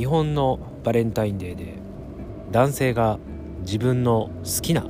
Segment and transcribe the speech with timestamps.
[0.00, 1.74] 日本のバレンタインデーで
[2.50, 3.18] 男性が
[3.66, 4.86] 自分の好きな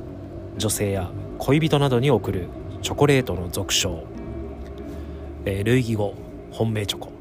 [0.55, 2.47] 女性や恋人などに贈る
[2.81, 4.05] チョコレートの俗称、
[5.43, 6.13] えー、類義語
[6.51, 7.11] 本命チョコ、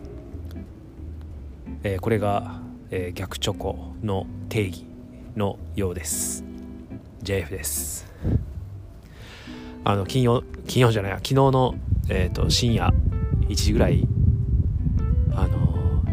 [1.83, 2.61] えー、これが、
[2.93, 4.87] えー、逆チョコの定義
[5.35, 6.45] のようです。
[7.25, 8.07] JF です。
[9.83, 11.75] あの金曜金曜じゃない昨日の、
[12.09, 12.95] えーと、深夜
[13.49, 14.07] 1時ぐらい
[15.35, 16.05] あの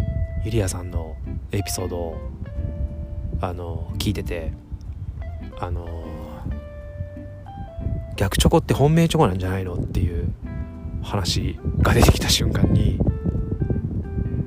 [0.44, 1.17] ゆりやさんの
[1.52, 2.18] エピソードを
[3.42, 4.52] あの聞いてて
[5.60, 5.88] あの
[8.16, 10.34] 逆チョコって本命チョコなんじゃないのっていう
[11.04, 13.00] 話が出てきた瞬間に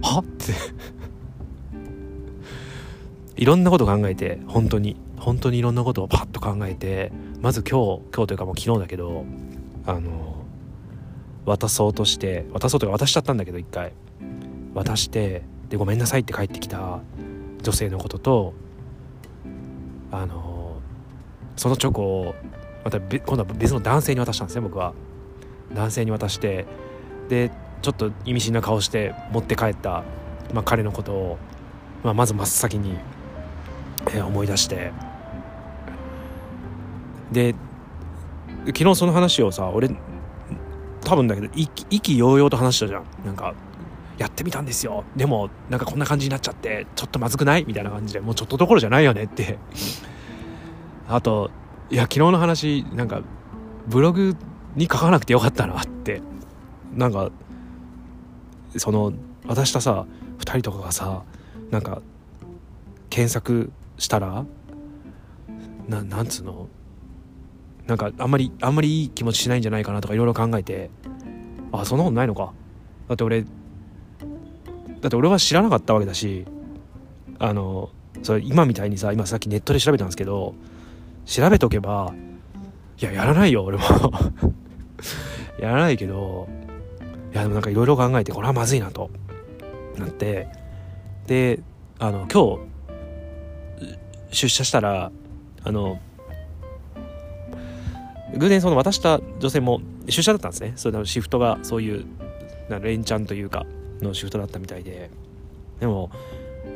[0.03, 0.19] は？
[0.21, 0.53] って。
[3.37, 7.11] いろんなこと考えて本当に本当にいろんなことをパッと考えて
[7.41, 9.25] まず今日今日というかもう昨日だけど
[9.87, 10.45] あの
[11.47, 13.93] 渡そうとして渡そうというか渡しちゃったんだけど一回。
[14.75, 17.01] 渡してでごめんなさいって帰ってきた
[17.63, 18.55] 女性のことと
[20.11, 20.81] あの
[21.57, 22.35] そのチョコを
[22.85, 24.93] また今度は別の男性に渡したんですね僕は。
[25.73, 26.67] 男性に渡して
[27.29, 30.03] でちょっと意味深な顔して持って帰った、
[30.53, 31.39] まあ、彼のことを、
[32.03, 32.97] まあ、まず真っ先に、
[34.09, 34.93] えー、思い出して。
[37.31, 37.55] で
[38.67, 39.89] 昨日その話をさ俺
[41.05, 43.05] 多分だけど意気揚々と話したじゃん。
[43.25, 43.55] なんか
[44.21, 45.05] やってみたんですよ。
[45.17, 47.65] でもなんかこんな感じになっちゃってちょっとまずくない？
[47.67, 49.59] みたいな感じでもうちょっとどころじゃないよねって。
[51.09, 51.51] あと
[51.91, 53.23] いや昨日の話なんか
[53.89, 54.37] ブログ
[54.77, 56.21] に書かなくてよかったなって。
[56.95, 57.31] なんか
[58.77, 59.15] その
[59.47, 60.05] 渡したさ
[60.39, 61.23] 2人とかがさ
[61.71, 62.03] なんか
[63.09, 64.45] 検索したら
[65.89, 66.69] ななんつうの？
[67.87, 70.91] なんかあんまりあんまりいい気持ちしないんじゃないかなとかいろいろ考えて
[71.73, 72.53] あそんなことないのか。
[73.09, 73.47] だって俺
[75.01, 76.47] だって俺は知らなかったわけだし
[77.39, 77.91] あの
[78.23, 80.55] それ今みたいにさ今さっきネットで調べたんですけど
[81.25, 82.13] 調べとけば
[83.01, 83.85] いややらないよ俺も。
[85.59, 86.49] やらないけど
[87.33, 89.11] いやでもなんかいろいろ考えてこれはまずいなと。
[89.99, 90.49] なって
[91.27, 91.61] で
[91.99, 92.59] あの今
[94.31, 95.13] 日出社したら
[95.63, 96.01] あの
[98.37, 100.73] 偶然その渡した女性も出社だったんですね。
[100.77, 102.07] それシフトがそういう
[102.69, 103.67] な連チャンというか。
[104.03, 105.11] のシフトだったみたいで。
[105.81, 106.11] でも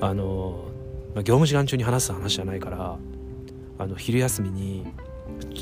[0.01, 0.65] あの、
[1.15, 2.97] ま、業務時間中に話す話じゃないから
[3.79, 4.87] あの昼休みに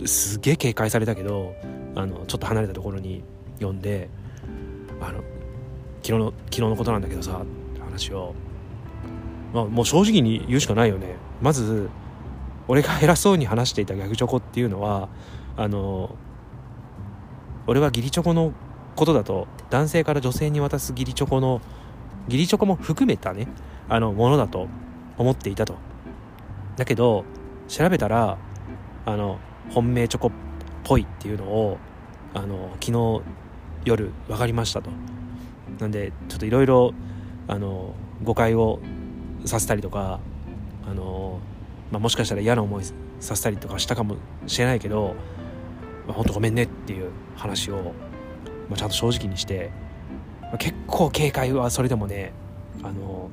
[0.06, 1.54] すげえ警戒されたけど
[1.94, 3.24] あのちょっと離れたところに
[3.60, 4.08] 呼んで
[5.00, 5.22] あの
[6.02, 8.34] 昨日の昨日のことなんだけどさって話を、
[9.52, 11.16] まあ、もう正直に言うしかないよね。
[11.40, 11.90] まず
[12.68, 15.08] 俺が偉そうに話していた逆チョコっていうのは
[15.56, 16.16] あの
[17.66, 18.52] 俺は義理チョコの
[18.96, 21.60] ことだと男性から女性に渡す義理チョコの
[22.26, 23.48] 義理チョコも含めたね
[23.88, 24.68] あのものだと
[25.18, 25.76] 思っていたと。
[26.76, 27.24] だけど
[27.68, 28.38] 調べたら
[29.04, 29.38] あの
[29.70, 30.30] 本命チョコっ
[30.84, 31.78] ぽいっていうのを
[32.34, 33.22] あの昨日
[33.84, 34.90] 夜分かりましたと。
[35.78, 36.94] なんでちょっといろいろ
[38.22, 38.80] 誤解を
[39.44, 40.20] させたりとか
[40.86, 41.40] あの、
[41.90, 42.84] まあ、もしかしたら嫌な思い
[43.20, 44.16] させたりとかしたかも
[44.46, 45.14] しれないけど、
[46.06, 47.94] まあ、本当ごめんねっていう話を、
[48.68, 49.70] まあ、ちゃんと正直にして、
[50.40, 52.32] まあ、結構警戒はそれでもね
[52.82, 53.30] あの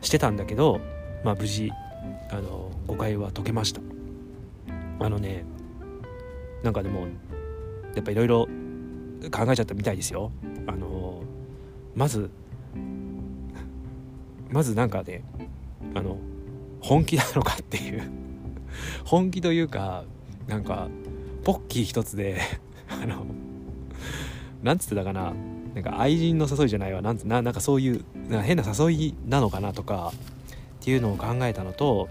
[0.00, 0.80] してたんだけど、
[1.24, 1.70] まあ、無事
[2.30, 3.80] あの誤解は解けました。
[5.00, 5.44] あのね
[6.62, 7.06] なんかでも
[7.94, 8.46] やっぱいろいろ
[9.30, 10.32] 考えちゃったみたいですよ。
[10.66, 11.22] あの
[11.94, 12.30] まず
[14.50, 15.24] まずなんかね
[15.94, 16.18] あの
[16.80, 18.02] 本気なのかっていう。
[19.04, 20.04] 本気というか
[20.46, 20.88] なんか
[21.44, 22.40] ポッキー一つで
[22.88, 23.26] あの
[24.62, 25.32] なんつってたかな？
[25.74, 27.02] なんか愛人の誘いじゃないわ。
[27.02, 30.12] なんななんかそういうな変な誘いなのかなとか
[30.80, 32.08] っていうのを考えたのと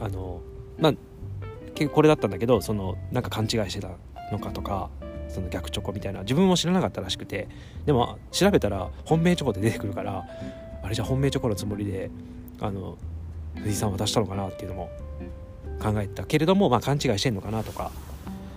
[0.00, 0.40] あの
[0.78, 0.92] まあ
[1.74, 3.90] 結構これだったんだけどそのなんか勘違いしてた
[4.32, 4.90] のかとか
[5.28, 7.48] その逆チョコみたいな自分も知らなかったらしくて
[7.86, 10.26] でも調べたら本命チョコって出てくるから
[10.82, 12.10] あれじゃ本命チョコのつもりで
[12.60, 12.98] あの
[13.56, 14.90] 藤井さん渡したのかなっていうのも
[15.80, 17.90] 考えたけれども、まあ、勘違いしてんのかなとか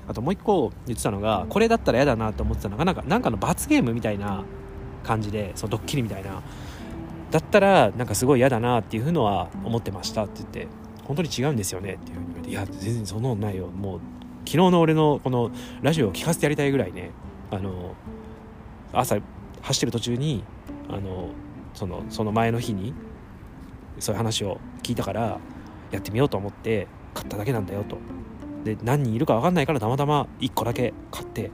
[0.07, 4.43] あともう一個言ってたのがこれだったら嫌だなと思ってたのがなんかなんかの罰ゲームみたいな
[5.03, 6.41] 感じでそのドッキリみたいな。
[7.31, 10.67] だったらなんかすごい嫌だなっていうのは思ってましたって言って
[11.05, 13.67] 本当に違うんですよねっていうふうに言われていや全然そんなのないよ。
[13.67, 13.99] もう
[14.45, 15.49] 昨日の俺のこの
[15.81, 17.09] ラジオを聞かせてやりたいぐらいね
[17.49, 17.95] あの
[18.91, 19.17] 朝
[19.61, 20.43] 走ってる途中に
[20.89, 21.29] あの
[21.73, 22.93] そのその前の日に
[23.99, 25.39] そういう話を聞いたから
[25.91, 27.97] やってみようと思って買っただけなんだよと
[28.63, 31.51] で何人いるか分かんないからたまたま1個だけ買って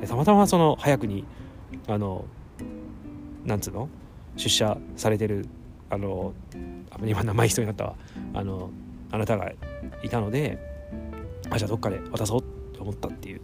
[0.00, 1.24] でたまたまその早くに
[1.86, 2.24] あの
[3.44, 3.88] なんつうの？
[4.36, 5.46] 出社されてる
[5.88, 6.34] あの
[7.04, 7.96] 今名前必要になったわ。
[8.34, 8.70] あの
[9.10, 9.52] あなたが
[10.02, 10.58] いたので
[11.50, 12.44] あじゃあどっかで渡そうっ
[12.74, 13.40] て思ったっていう。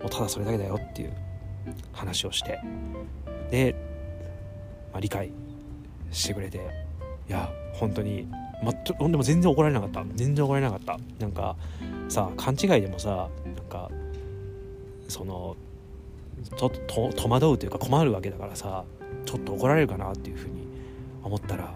[0.00, 1.12] もうただそれだけだよっていう
[1.92, 2.60] 話をして。
[3.50, 3.74] で、
[4.92, 5.32] まあ、理解
[6.10, 6.58] してくれて
[7.28, 8.28] いや本当に
[8.62, 8.72] ま
[9.08, 10.04] でも全然怒られなかった。
[10.14, 10.98] 全然怒られなかった。
[11.18, 11.56] なんか
[12.08, 13.90] さ勘違いでもさなんか
[15.08, 15.56] その
[16.56, 18.84] ちょっと戸惑うというか困るわけだからさ
[19.24, 20.66] ちょっと怒られるかなっていうふうに
[21.22, 21.74] 思ったら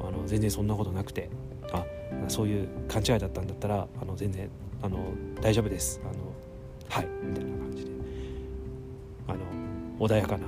[0.00, 1.30] あの全然そんなことなくて
[1.72, 1.84] あ
[2.28, 4.48] そういう勘違いだったんだったらあの全然
[4.82, 4.98] あの
[5.40, 6.00] 大丈夫です。
[6.04, 6.32] あの
[6.88, 7.90] はいみたいな感じで。
[9.28, 9.38] あの
[10.06, 10.46] 穏やかな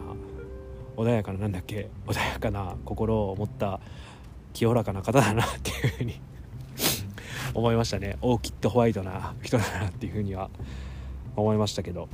[0.97, 3.81] 穏やかななんだっけ穏やかな心を持った
[4.55, 6.21] 清らかな方だなっていうふうに
[7.53, 8.17] 思いましたね。
[8.23, 10.49] オーキッドホワイトな人だなっていうふうには
[11.37, 12.09] 思いましたけど、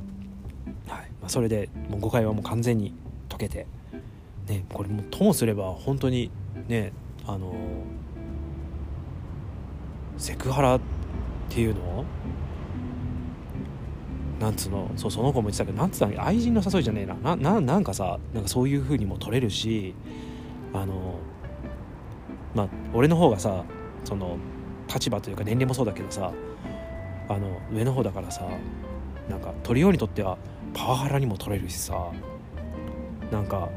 [0.87, 1.09] はい。
[1.21, 2.93] まあ、それでもう誤解はもう完全に
[3.29, 3.67] 解けて、
[4.47, 6.31] ね、これもともすれば本当に
[6.67, 6.91] ね
[7.25, 7.53] あの
[10.17, 10.81] セクハラっ
[11.49, 12.05] ていうの
[14.39, 17.35] なんつうのそうその子も言ってたけどなんつったの愛人の誘いじゃねえな。
[17.35, 19.93] ななんかさなんかそういう風にも取れるし
[20.73, 21.19] あの
[22.53, 23.63] まあ俺の方がさ
[24.03, 24.37] その
[24.93, 26.31] 立場というか年齢もそうだけどさ
[27.29, 28.47] あの上の方だからさ
[29.29, 30.37] なんか取りようにとっては
[30.73, 32.11] パワハラにも取れるしさ
[33.31, 33.69] なんか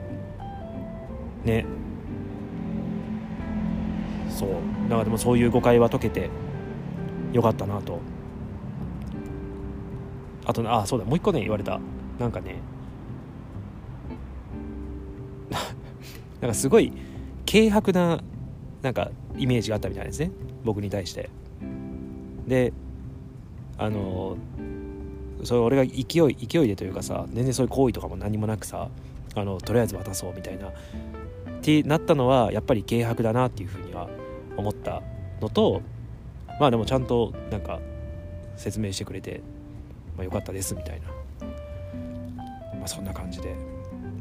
[1.45, 1.65] ね。
[4.29, 4.51] そう。
[4.89, 6.31] だかでもそういう誤解は解けて
[7.33, 8.01] よかったなと。
[10.47, 11.79] あとあそうだもう一個ね言われた。
[12.19, 12.57] なんかね。
[16.41, 16.93] なんかすごい
[17.51, 18.21] 軽薄な
[18.85, 20.31] なんかイメージがあったみたいですね。
[20.63, 21.31] 僕に対して。
[22.47, 22.75] で
[23.79, 24.37] あの
[25.43, 28.91] それ俺が勢い勢いでというかさ全然そういう行為とかも何もなくさ
[29.35, 30.69] あのとりあえず渡そうみたいな。
[30.69, 30.73] っ
[31.63, 34.11] てなったのはやっぱり軽薄だなっていうふうには
[34.59, 35.03] 思った
[35.41, 35.81] のと
[36.61, 37.81] まあでもちゃんとなんか
[38.57, 39.41] 説明してくれて、
[40.15, 41.09] まあ、よかったですみたいな、
[42.77, 43.57] まあ、そんな感じで。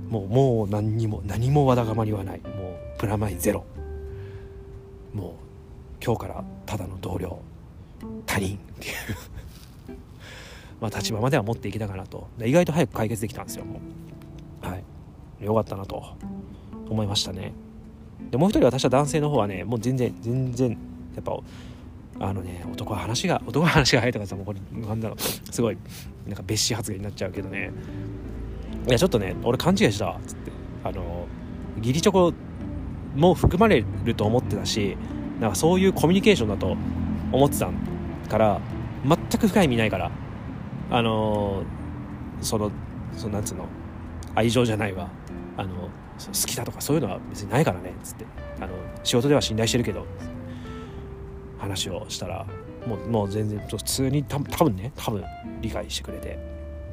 [0.09, 2.39] もうもう何にも何もわだがまりはない。
[2.39, 3.65] もうプラマイゼロ。
[5.13, 5.33] もう
[6.03, 7.39] 今日からただの同僚
[8.25, 8.93] 他人っていう
[10.81, 12.27] まあ立場までは持っていけたかなと。
[12.43, 13.79] 意外と早く解決できたんですよも
[14.63, 14.67] う。
[14.67, 14.83] はい。
[15.45, 16.03] よかったなと
[16.89, 17.53] 思いましたね。
[18.31, 20.69] でもう一人私は男性の方はねもう全然全然
[21.15, 21.37] やっぱ
[22.19, 25.77] あのね男は話が男は話が早いとかさもうこれなんだろうすごい
[26.27, 27.71] なんか別紙発言になっちゃうけどね。
[28.87, 30.51] いやちょっとね俺勘違いしたっつって。
[30.83, 31.25] あの
[31.77, 32.33] 義理チョコ
[33.15, 34.97] も含まれると思ってたし
[35.39, 36.75] なんかそういうコミュニケーションだと
[37.31, 37.69] 思ってた
[38.29, 38.61] から
[39.05, 40.11] 全く深い意味ないから
[40.89, 41.63] あの
[42.41, 42.71] その
[43.17, 43.65] そのなんつうの
[44.35, 45.09] 愛情じゃないわ。
[45.57, 48.25] あの好きだとかそういうのは別にないからねっつって。
[48.59, 48.73] あの
[49.03, 50.05] 仕事では信頼してるけど
[51.57, 52.45] 話をしたら
[52.87, 55.23] もうもう全然普通に多分ね多分
[55.61, 56.37] 理解してくれて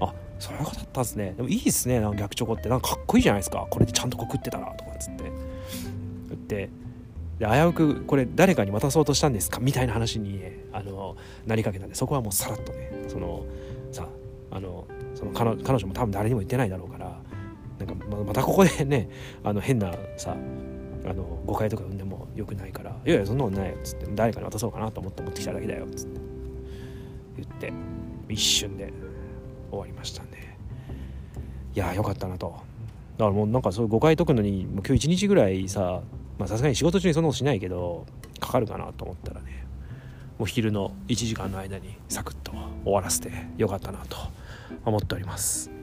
[0.00, 1.34] あそういうことだったんですね。
[1.36, 2.68] でもいいっすねなんか逆チョコって。
[2.68, 3.66] なんかかっこいいじゃないですか。
[3.70, 5.24] これでちゃんとこう食ってたらとかっつって。
[6.50, 6.68] て
[7.38, 9.60] で危うくこれ誰かに渡そうとしたんですか？
[9.60, 10.42] みたいな話に、
[10.72, 11.16] あの
[11.46, 13.46] なりかけたんでそこはもうさらっとねその
[13.90, 14.06] さ
[14.50, 17.18] あのその彼女も多分誰にも言ってないだろうから
[17.78, 19.08] なんかまたここでね
[19.42, 20.36] あの変なさ
[21.06, 26.20] あの誤解とか生んでもよくないから「いやいやそんなことないよ」っつって「誰かに渡そうかなと思って持ってきただけだよ」っつって
[27.38, 27.72] 言って
[28.28, 28.92] 一瞬で
[29.70, 30.36] 終わりましたんで
[31.74, 32.54] いやよかったなと。
[33.16, 36.02] だからもうなんかそういう誤解解くのにもう今日一日ぐらいさ
[36.40, 38.06] まあさすがに仕事中にそんなことしないけど
[38.40, 39.66] かかるかなと思ったらね
[40.38, 44.16] もう昼の1時間の間にサクッと終わらせてよかったなと
[44.86, 45.70] 思っております。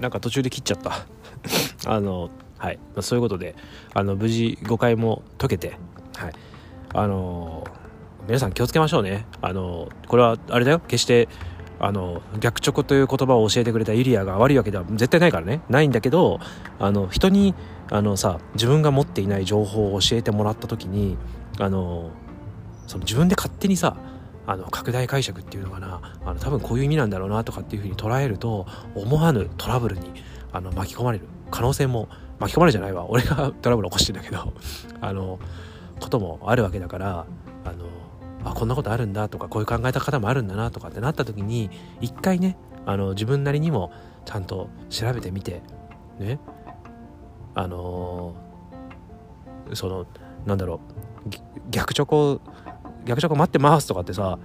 [0.00, 1.04] なんか途中で切っちゃった。
[1.90, 3.56] あのはい、まあ、そういうことで
[3.92, 5.76] あの無事誤解も解けて
[6.14, 6.32] はい。
[6.94, 7.66] あの
[8.26, 9.26] 皆さん気をつけましょうね。
[9.42, 10.80] あのこれはあれだよ。
[10.80, 11.28] 決して
[11.78, 15.60] あの逆チョコという言葉を教えてくれたユリアが悪いわけでは絶対ないからね。
[15.68, 16.40] ないんだけど
[16.78, 17.54] あの人に
[17.90, 21.18] あのさ自分が持っていない情報を教えてもらった時に
[21.58, 22.10] あの
[22.86, 23.96] その自分で勝手にさ
[24.46, 26.00] あの拡大解釈っていうのかな。
[26.24, 30.10] あの多分こういう意味なんだろうなとかっていうふうに捉えると思わぬトラブルに
[30.50, 31.26] あの巻き込まれる。
[31.50, 33.06] 可能性も巻き込まれるじゃないわ。
[33.10, 34.54] 俺がトラブル起こしてんだけど。
[35.02, 35.38] あの
[36.00, 37.26] こともあるわけだから
[38.44, 41.70] あこんなことあるんだとかこういう考えた方もあるんだなとかってなった時に
[42.00, 43.92] 一回ねあの自分なりにも
[44.24, 45.62] ちゃんと調べてみて
[46.18, 46.38] ね。
[47.54, 50.06] あのー、その
[50.44, 50.80] なんだろ
[51.26, 51.30] う
[51.70, 52.40] 逆チョコ
[53.04, 54.38] 逆チョコ待ってますとかってさ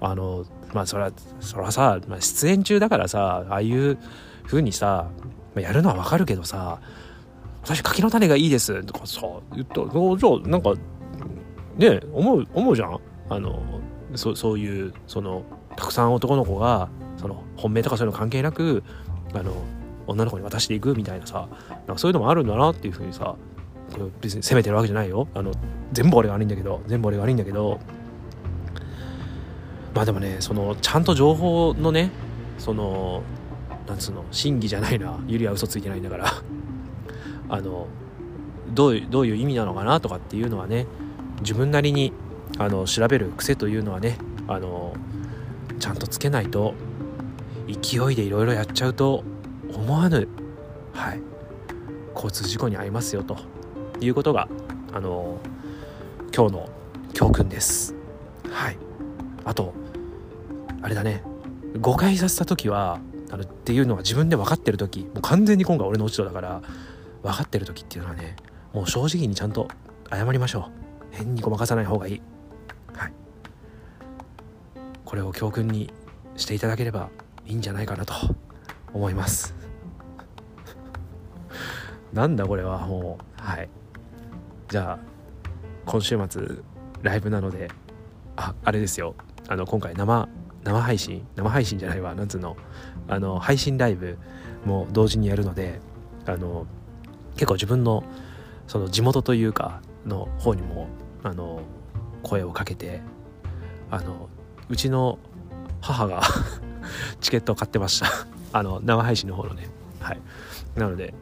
[0.00, 3.98] あのまあそれはそれはさ、まあ、出演中だからさああいう
[4.44, 5.08] 風にさ
[5.54, 6.80] やるのはわかるけどさ
[7.62, 9.20] 私柿の種がいいですとかさ
[9.54, 10.74] 言ったらじゃあなんか
[11.76, 13.62] ね思う思うじゃんあの
[14.14, 15.44] そそういうその
[15.76, 18.82] たくさん男の子がその本命とかそういうの関係なく
[19.34, 19.52] あの
[20.06, 23.36] 女の子に渡していくみたいなさなんかそういうのもあるんだなっていうふうにさ
[24.20, 25.28] 別に責めてるわけじゃないよ。
[25.34, 25.52] あの
[25.92, 27.80] 全部俺が悪いんだけど全部俺が悪いんだけど
[29.94, 32.10] まあでもねそのちゃんと情報のね
[32.58, 33.22] その
[33.86, 35.18] なんつうの真偽じゃないな。
[35.26, 36.32] ゆりは嘘ついてないんだから。
[37.50, 37.86] あの
[38.74, 40.86] どううどういう意味なのかなとかっていうのはね
[41.40, 42.12] 自分なりに
[42.58, 44.94] あの調べる癖というのはねあの
[45.78, 46.74] ちゃんとつけないと
[47.66, 49.22] 勢いでいろいろやっちゃうと
[49.72, 50.28] 思わぬ、
[50.92, 51.20] はい、
[52.14, 53.36] 交通事故に遭いますよと
[54.00, 54.48] いうことが
[54.92, 55.38] あの
[56.34, 56.68] 今日の
[57.14, 57.94] 教訓です。
[58.50, 58.78] はい、
[59.44, 59.74] あと
[60.82, 61.22] あれだね。
[61.80, 62.98] 誤解させた時は
[63.30, 66.62] あのっていうのは自分で分かってる時もう完全に今回俺の落ち度だから
[67.22, 68.36] 分かってる時っていうのはね
[68.72, 69.68] もう正直にちゃんと
[70.10, 70.88] 謝りましょう。
[71.10, 72.37] 変にごまかさない方がいいはい。
[75.08, 75.90] これを教訓に
[76.36, 77.08] していただければ
[77.46, 78.12] いいんじゃないかなと
[78.92, 79.54] 思います。
[82.12, 83.42] なんだこれはもう。
[83.42, 83.70] はい。
[84.68, 84.98] じゃあ
[85.86, 86.42] 今週末
[87.00, 87.70] ライブなので
[88.36, 89.14] ああれですよ。
[89.48, 90.28] あの今回生
[90.62, 91.26] 生配信？
[91.36, 92.14] 生配信じゃないわ。
[92.14, 92.58] なんつうの？
[93.08, 94.18] あの配信ライブ
[94.66, 95.80] も同時にやるので
[96.26, 96.66] あの
[97.36, 98.04] 結構自分の
[98.66, 100.88] その地元というかの方にも
[101.22, 101.62] あの
[102.22, 103.00] 声をかけて
[103.90, 104.28] あの
[104.68, 105.18] うちの
[105.80, 106.22] 母が
[107.20, 108.06] チケットを買ってました。
[108.52, 109.68] あの生配信の方のね。
[110.00, 110.20] はい。
[110.76, 111.14] なので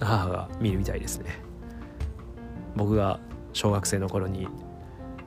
[0.00, 1.42] 母が見るみたいですね。
[2.76, 3.20] 僕が
[3.52, 4.48] 小学生の頃に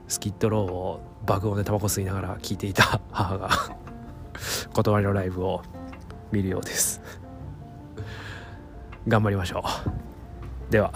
[0.08, 3.48] スキットローを爆音でタバコ吸いながら聞いていた 母が
[4.72, 5.62] 断りのライブを
[6.32, 7.00] 見るようです。
[9.08, 9.64] 頑張りましょ
[10.68, 10.72] う。
[10.72, 10.92] では。